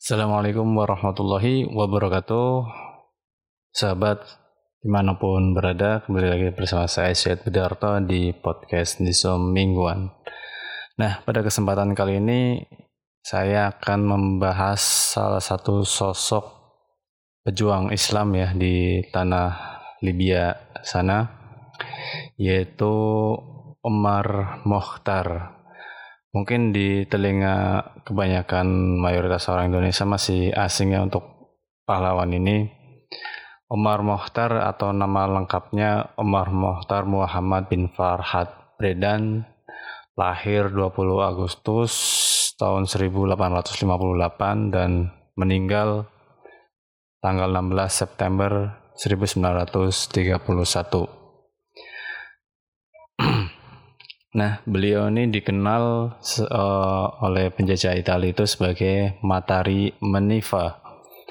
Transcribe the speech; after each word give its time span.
Assalamualaikum 0.00 0.64
warahmatullahi 0.80 1.68
wabarakatuh. 1.76 2.64
Sahabat 3.68 4.24
di 4.80 4.88
mana 4.88 5.20
pun 5.20 5.52
berada 5.52 6.00
Kembali 6.00 6.24
lagi 6.24 6.48
bersama 6.56 6.88
saya 6.88 7.12
Syed 7.12 7.44
Budarto 7.44 8.00
di 8.00 8.32
podcast 8.32 9.04
Nisom 9.04 9.52
Mingguan. 9.52 10.08
Nah 10.96 11.20
pada 11.20 11.44
kesempatan 11.44 11.92
kali 11.92 12.16
ini 12.16 12.64
Saya 13.20 13.76
akan 13.76 14.00
membahas 14.08 14.80
salah 15.12 15.44
satu 15.44 15.84
sosok 15.84 16.48
pejuang 17.44 17.92
Islam 17.92 18.32
ya 18.40 18.56
di 18.56 19.04
tanah 19.04 19.52
Libya 20.00 20.56
sana 20.80 21.28
Yaitu 22.40 22.88
Omar 23.84 24.64
Mokhtar 24.64 25.59
Mungkin 26.30 26.70
di 26.70 27.02
telinga 27.10 27.82
kebanyakan 28.06 28.94
mayoritas 29.02 29.50
orang 29.50 29.74
Indonesia 29.74 30.06
masih 30.06 30.54
asing 30.54 30.94
ya 30.94 31.02
untuk 31.02 31.26
pahlawan 31.82 32.30
ini. 32.30 32.70
Omar 33.70 34.02
Mokhtar 34.02 34.66
atau 34.66 34.90
nama 34.90 35.30
lengkapnya 35.30 36.18
Omar 36.18 36.50
Mokhtar 36.50 37.06
Muhammad 37.06 37.70
bin 37.70 37.86
Farhad 37.90 38.50
Bredan 38.78 39.46
lahir 40.18 40.70
20 40.70 40.90
Agustus 41.22 41.94
tahun 42.58 42.86
1858 42.86 44.74
dan 44.74 45.10
meninggal 45.38 46.10
tanggal 47.22 47.50
16 47.50 47.90
September 47.90 48.74
1931. 48.94 51.19
Nah, 54.30 54.62
beliau 54.62 55.10
ini 55.10 55.26
dikenal 55.26 56.14
uh, 56.22 57.06
oleh 57.26 57.50
penjajah 57.50 57.98
Italia 57.98 58.30
itu 58.30 58.46
sebagai 58.46 59.18
Matari 59.26 59.90
Menifa 59.98 60.78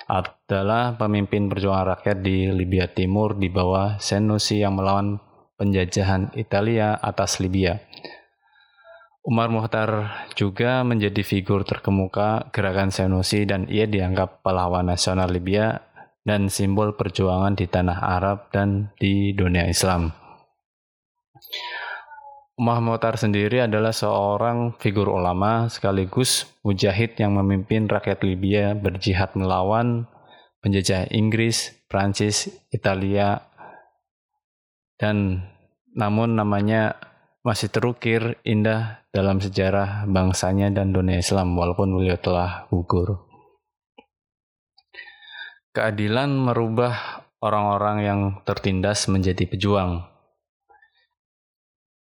adalah 0.04 1.00
pemimpin 1.00 1.48
perjuangan 1.48 1.96
rakyat 1.96 2.20
di 2.20 2.52
Libya 2.52 2.92
Timur 2.92 3.40
di 3.40 3.48
bawah 3.48 3.96
Senussi 4.04 4.60
yang 4.60 4.76
melawan 4.76 5.16
penjajahan 5.56 6.36
Italia 6.36 7.00
atas 7.00 7.40
Libya. 7.40 7.80
Umar 9.24 9.48
Muhtar 9.48 10.26
juga 10.36 10.84
menjadi 10.84 11.24
figur 11.24 11.64
terkemuka 11.64 12.52
gerakan 12.52 12.92
Senussi 12.92 13.48
dan 13.48 13.64
ia 13.72 13.88
dianggap 13.88 14.44
pahlawan 14.44 14.92
nasional 14.92 15.32
Libya 15.32 15.88
dan 16.28 16.52
simbol 16.52 17.00
perjuangan 17.00 17.56
di 17.56 17.64
tanah 17.64 18.00
Arab 18.04 18.52
dan 18.52 18.92
di 19.00 19.32
dunia 19.32 19.72
Islam. 19.72 20.29
Motar 22.60 23.16
sendiri 23.16 23.64
adalah 23.64 23.96
seorang 23.96 24.76
figur 24.76 25.08
ulama 25.08 25.72
sekaligus 25.72 26.44
mujahid 26.60 27.16
yang 27.16 27.40
memimpin 27.40 27.88
rakyat 27.88 28.20
Libya 28.20 28.76
berjihad 28.76 29.32
melawan 29.40 30.12
penjajah 30.60 31.08
Inggris, 31.16 31.72
Prancis, 31.88 32.52
Italia, 32.68 33.48
dan 35.00 35.48
namun 35.96 36.36
namanya 36.36 37.00
masih 37.48 37.72
terukir 37.72 38.36
indah 38.44 39.08
dalam 39.16 39.40
sejarah 39.40 40.04
bangsanya 40.12 40.68
dan 40.68 40.92
dunia 40.92 41.24
Islam 41.24 41.56
walaupun 41.56 41.96
beliau 41.96 42.20
telah 42.20 42.68
gugur. 42.68 43.24
Keadilan 45.72 46.36
merubah 46.36 47.24
orang-orang 47.40 47.98
yang 48.04 48.20
tertindas 48.44 49.08
menjadi 49.08 49.48
pejuang 49.48 50.19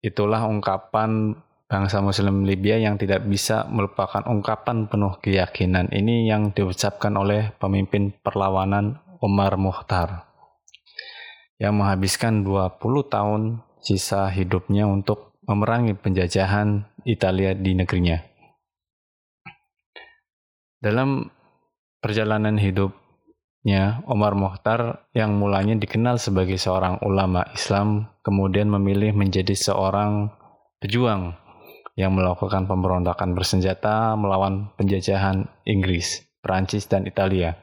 Itulah 0.05 0.45
ungkapan 0.47 1.35
bangsa 1.67 1.99
muslim 1.99 2.47
Libya 2.47 2.79
yang 2.79 2.95
tidak 2.95 3.27
bisa 3.27 3.67
melupakan 3.67 4.23
ungkapan 4.23 4.87
penuh 4.87 5.19
keyakinan 5.19 5.91
ini 5.91 6.31
yang 6.31 6.55
diucapkan 6.55 7.11
oleh 7.19 7.51
pemimpin 7.59 8.15
perlawanan 8.23 9.03
Umar 9.19 9.59
Muhtar 9.59 10.31
yang 11.57 11.81
menghabiskan 11.81 12.45
20 12.45 12.79
tahun 13.09 13.43
sisa 13.81 14.29
hidupnya 14.29 14.85
untuk 14.87 15.35
memerangi 15.47 15.97
penjajahan 15.97 16.85
Italia 17.07 17.55
di 17.55 17.73
negerinya. 17.73 18.19
Dalam 20.77 21.27
perjalanan 22.03 22.61
hidup 22.61 22.93
Omar 24.07 24.39
Mokhtar 24.39 25.11
yang 25.11 25.43
mulanya 25.43 25.75
dikenal 25.75 26.23
sebagai 26.23 26.55
seorang 26.55 27.03
ulama 27.03 27.43
Islam, 27.51 28.07
kemudian 28.23 28.71
memilih 28.71 29.11
menjadi 29.11 29.59
seorang 29.59 30.31
pejuang 30.79 31.35
yang 31.99 32.15
melakukan 32.15 32.71
pemberontakan 32.71 33.35
bersenjata 33.35 34.15
melawan 34.15 34.71
penjajahan 34.79 35.51
Inggris, 35.67 36.23
Perancis, 36.39 36.87
dan 36.87 37.11
Italia. 37.11 37.59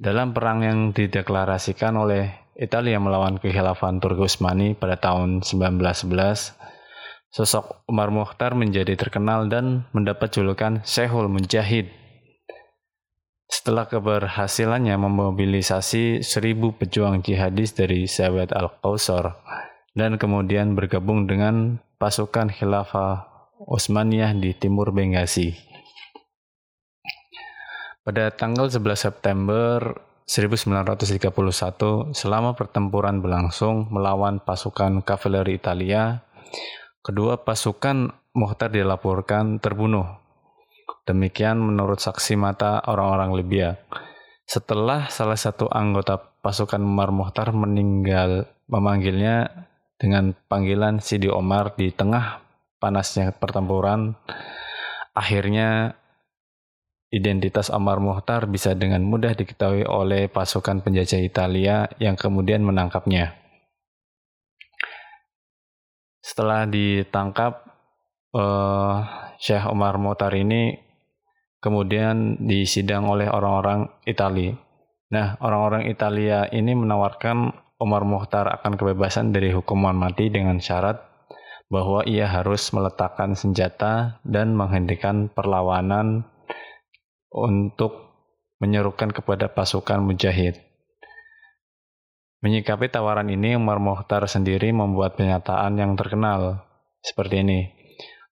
Dalam 0.00 0.32
perang 0.32 0.64
yang 0.64 0.96
dideklarasikan 0.96 2.00
oleh 2.00 2.32
Italia 2.56 2.96
melawan 2.96 3.36
kekhilafan 3.36 4.00
Turki 4.00 4.24
Utsmani 4.24 4.72
pada 4.72 4.96
tahun 4.96 5.44
1911, 5.44 6.56
sosok 7.28 7.84
Umar 7.84 8.08
Mokhtar 8.08 8.56
menjadi 8.56 8.96
terkenal 8.96 9.44
dan 9.52 9.84
mendapat 9.92 10.32
julukan 10.32 10.80
Syekhul 10.88 11.28
Mujahid 11.28 11.99
setelah 13.60 13.84
keberhasilannya 13.84 14.96
memobilisasi 14.96 16.24
seribu 16.24 16.72
pejuang 16.80 17.20
jihadis 17.20 17.76
dari 17.76 18.08
Sahabat 18.08 18.56
Al-Qausar 18.56 19.36
dan 19.92 20.16
kemudian 20.16 20.72
bergabung 20.72 21.28
dengan 21.28 21.76
pasukan 22.00 22.48
Khilafah 22.48 23.28
Utsmaniyah 23.60 24.32
di 24.32 24.56
timur 24.56 24.96
Benghazi. 24.96 25.60
Pada 28.00 28.32
tanggal 28.32 28.72
11 28.72 28.96
September 28.96 29.92
1931, 30.24 32.16
selama 32.16 32.56
pertempuran 32.56 33.20
berlangsung 33.20 33.92
melawan 33.92 34.40
pasukan 34.40 35.04
kavaleri 35.04 35.60
Italia, 35.60 36.24
kedua 37.04 37.44
pasukan 37.44 38.16
Muhtar 38.32 38.72
dilaporkan 38.72 39.60
terbunuh 39.60 40.19
Demikian 41.06 41.58
menurut 41.58 41.98
saksi 41.98 42.38
mata 42.38 42.82
orang-orang 42.86 43.34
Libya. 43.34 43.68
Setelah 44.46 45.06
salah 45.10 45.38
satu 45.38 45.70
anggota 45.70 46.18
pasukan 46.42 46.82
Umar 46.82 47.14
Muhtar 47.14 47.54
meninggal 47.54 48.50
memanggilnya 48.66 49.66
dengan 50.00 50.34
panggilan 50.48 50.98
Sidi 50.98 51.30
Omar 51.30 51.78
di 51.78 51.92
tengah 51.94 52.42
panasnya 52.80 53.30
pertempuran, 53.36 54.16
akhirnya 55.14 55.94
identitas 57.10 57.68
Omar 57.68 57.98
Muhtar 57.98 58.46
bisa 58.46 58.72
dengan 58.74 59.02
mudah 59.02 59.34
diketahui 59.34 59.84
oleh 59.84 60.30
pasukan 60.30 60.80
penjajah 60.80 61.20
Italia 61.20 61.90
yang 61.98 62.14
kemudian 62.14 62.62
menangkapnya. 62.62 63.34
Setelah 66.22 66.70
ditangkap, 66.70 67.66
uh, 68.34 69.29
Syekh 69.40 69.64
Omar 69.72 69.96
Muhtar 69.96 70.36
ini 70.36 70.76
kemudian 71.64 72.36
disidang 72.44 73.08
oleh 73.08 73.24
orang-orang 73.32 73.88
Italia. 74.04 74.52
Nah, 75.08 75.40
orang-orang 75.40 75.88
Italia 75.88 76.44
ini 76.52 76.76
menawarkan 76.76 77.56
Umar 77.80 78.04
Muhtar 78.04 78.52
akan 78.60 78.76
kebebasan 78.76 79.32
dari 79.32 79.48
hukuman 79.48 79.96
mati 79.96 80.28
dengan 80.28 80.60
syarat 80.60 81.00
bahwa 81.72 82.04
ia 82.04 82.28
harus 82.28 82.68
meletakkan 82.76 83.32
senjata 83.32 84.20
dan 84.28 84.52
menghentikan 84.52 85.32
perlawanan 85.32 86.28
untuk 87.32 88.12
menyerukan 88.60 89.08
kepada 89.08 89.48
pasukan 89.48 90.04
mujahid. 90.04 90.60
Menyikapi 92.44 92.92
tawaran 92.92 93.32
ini, 93.32 93.56
Umar 93.56 93.80
Muhtar 93.80 94.28
sendiri 94.28 94.68
membuat 94.68 95.16
pernyataan 95.16 95.80
yang 95.80 95.96
terkenal 95.96 96.68
seperti 97.00 97.40
ini. 97.40 97.79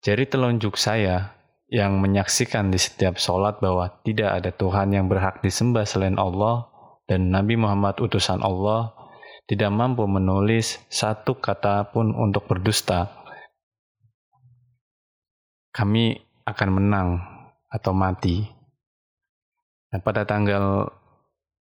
Jari 0.03 0.27
telunjuk 0.27 0.75
saya 0.75 1.31
yang 1.71 2.03
menyaksikan 2.03 2.67
di 2.67 2.75
setiap 2.75 3.15
sholat 3.15 3.63
bahwa 3.63 3.87
tidak 4.03 4.35
ada 4.35 4.51
Tuhan 4.51 4.91
yang 4.91 5.07
berhak 5.07 5.39
disembah 5.39 5.87
selain 5.87 6.19
Allah 6.19 6.67
dan 7.07 7.31
Nabi 7.31 7.55
Muhammad 7.55 8.03
utusan 8.03 8.43
Allah 8.43 8.91
tidak 9.43 9.75
mampu 9.75 10.07
menulis 10.07 10.79
satu 10.87 11.35
kata 11.39 11.91
pun 11.91 12.15
untuk 12.15 12.47
berdusta, 12.47 13.11
kami 15.75 16.15
akan 16.47 16.69
menang 16.71 17.09
atau 17.67 17.91
mati. 17.91 18.47
Nah, 19.91 19.99
pada 19.99 20.23
tanggal 20.23 20.87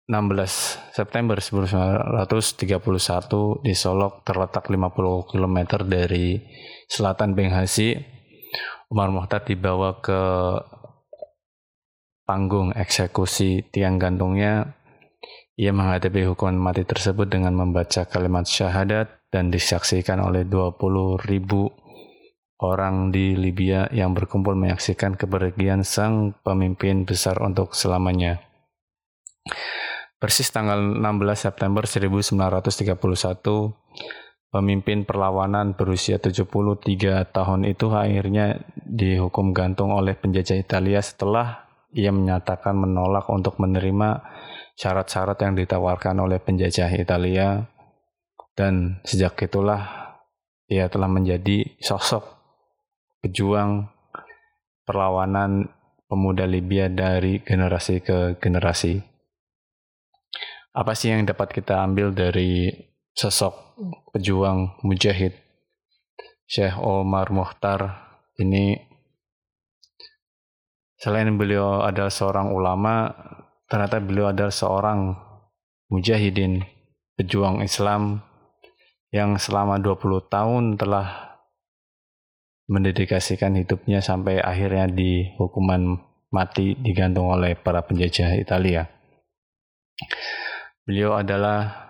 16 0.08 0.92
September 0.92 1.38
1931 1.38 3.64
di 3.64 3.72
Solok 3.72 4.28
terletak 4.28 4.68
50 4.68 5.30
km 5.30 5.58
dari 5.86 6.42
selatan 6.90 7.32
Benghazi 7.32 8.19
Umar 8.90 9.14
Muhtar 9.14 9.46
dibawa 9.46 10.02
ke 10.02 10.18
panggung 12.26 12.74
eksekusi 12.74 13.70
tiang 13.70 14.02
gantungnya. 14.02 14.74
Ia 15.54 15.70
menghadapi 15.70 16.26
hukuman 16.26 16.58
mati 16.58 16.82
tersebut 16.82 17.30
dengan 17.30 17.54
membaca 17.54 18.02
kalimat 18.10 18.50
syahadat 18.50 19.30
dan 19.30 19.54
disaksikan 19.54 20.18
oleh 20.18 20.42
20 20.42 21.22
ribu 21.22 21.70
orang 22.58 23.14
di 23.14 23.38
Libya 23.38 23.86
yang 23.94 24.10
berkumpul 24.10 24.58
menyaksikan 24.58 25.14
kepergian 25.14 25.86
sang 25.86 26.34
pemimpin 26.42 27.06
besar 27.06 27.38
untuk 27.38 27.78
selamanya. 27.78 28.42
Persis 30.20 30.50
tanggal 30.52 30.76
16 31.00 31.46
September 31.48 31.86
1931, 31.86 32.98
pemimpin 34.50 35.06
perlawanan 35.06 35.78
berusia 35.78 36.18
73 36.18 36.82
tahun 37.30 37.60
itu 37.70 37.86
akhirnya 37.94 38.58
dihukum 38.74 39.54
gantung 39.54 39.94
oleh 39.94 40.18
penjajah 40.18 40.58
Italia 40.58 40.98
setelah 40.98 41.70
ia 41.94 42.10
menyatakan 42.10 42.74
menolak 42.74 43.30
untuk 43.30 43.58
menerima 43.62 44.22
syarat-syarat 44.74 45.38
yang 45.42 45.54
ditawarkan 45.54 46.18
oleh 46.22 46.42
penjajah 46.42 46.90
Italia 46.98 47.66
dan 48.58 48.98
sejak 49.06 49.38
itulah 49.46 50.14
ia 50.66 50.90
telah 50.90 51.10
menjadi 51.10 51.66
sosok 51.78 52.26
pejuang 53.22 53.90
perlawanan 54.86 55.70
pemuda 56.10 56.46
Libya 56.46 56.90
dari 56.90 57.38
generasi 57.38 58.02
ke 58.02 58.38
generasi. 58.42 58.98
Apa 60.74 60.94
sih 60.94 61.14
yang 61.14 61.26
dapat 61.26 61.50
kita 61.50 61.82
ambil 61.82 62.14
dari 62.14 62.70
sosok 63.20 63.76
pejuang 64.16 64.80
mujahid 64.80 65.36
Syekh 66.48 66.80
Omar 66.80 67.28
Muhtar 67.28 68.08
ini 68.40 68.80
selain 70.96 71.28
beliau 71.36 71.84
adalah 71.84 72.08
seorang 72.08 72.48
ulama 72.48 73.12
ternyata 73.68 74.00
beliau 74.00 74.32
adalah 74.32 74.48
seorang 74.48 75.12
mujahidin 75.92 76.64
pejuang 77.20 77.60
Islam 77.60 78.24
yang 79.12 79.36
selama 79.36 79.76
20 79.76 80.00
tahun 80.32 80.64
telah 80.80 81.36
mendedikasikan 82.72 83.52
hidupnya 83.60 84.00
sampai 84.00 84.40
akhirnya 84.40 84.88
di 84.88 85.28
hukuman 85.36 86.00
mati 86.32 86.72
digantung 86.78 87.28
oleh 87.28 87.52
para 87.58 87.84
penjajah 87.84 88.38
Italia. 88.38 88.86
Beliau 90.86 91.18
adalah 91.18 91.89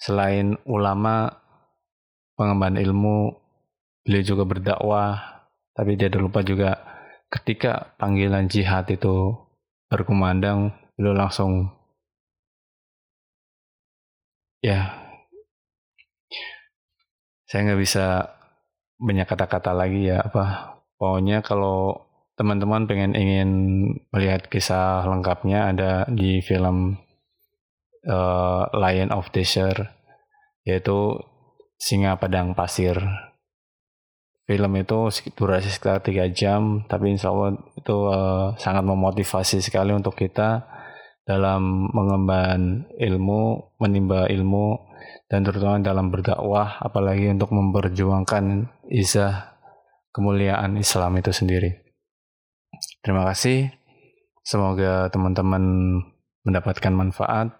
Selain 0.00 0.56
ulama, 0.64 1.28
pengemban 2.34 2.80
ilmu, 2.80 3.36
beliau 4.00 4.24
juga 4.24 4.48
berdakwah, 4.48 5.44
tapi 5.76 6.00
dia 6.00 6.08
lupa 6.16 6.40
juga 6.40 6.80
ketika 7.28 7.92
panggilan 8.00 8.48
jihad 8.48 8.88
itu 8.88 9.36
berkumandang, 9.92 10.72
beliau 10.96 11.12
langsung 11.12 11.68
ya 14.60 14.92
saya 17.48 17.60
nggak 17.64 17.80
bisa 17.80 18.06
banyak 19.00 19.24
kata-kata 19.24 19.72
lagi 19.72 20.12
ya 20.12 20.20
apa 20.20 20.76
pokoknya 21.00 21.40
kalau 21.40 22.04
teman-teman 22.36 22.84
pengen 22.84 23.16
ingin 23.16 23.50
melihat 24.12 24.44
kisah 24.52 25.08
lengkapnya 25.08 25.72
ada 25.72 26.04
di 26.12 26.44
film 26.44 27.00
uh, 28.06 28.70
Lion 28.72 29.10
of 29.12 29.28
Desert 29.34 29.88
yaitu 30.64 31.16
singa 31.80 32.20
padang 32.20 32.52
pasir. 32.52 33.00
Film 34.44 34.72
itu 34.82 35.06
durasi 35.38 35.70
sekitar 35.70 36.02
tiga 36.02 36.26
jam 36.28 36.84
tapi 36.90 37.14
insya 37.14 37.30
Allah 37.30 37.54
itu 37.78 37.96
uh, 38.10 38.52
sangat 38.58 38.82
memotivasi 38.82 39.62
sekali 39.62 39.94
untuk 39.94 40.18
kita 40.18 40.66
dalam 41.22 41.86
mengemban 41.94 42.90
ilmu 42.98 43.76
menimba 43.78 44.26
ilmu 44.26 44.90
dan 45.30 45.46
terutama 45.46 45.78
dalam 45.78 46.10
berdakwah 46.10 46.82
apalagi 46.82 47.30
untuk 47.30 47.54
memperjuangkan 47.54 48.66
izah 48.90 49.54
kemuliaan 50.10 50.74
Islam 50.74 51.22
itu 51.22 51.30
sendiri. 51.30 51.70
Terima 53.06 53.22
kasih. 53.30 53.70
Semoga 54.42 55.06
teman-teman 55.14 55.62
mendapatkan 56.42 56.90
manfaat 56.90 57.59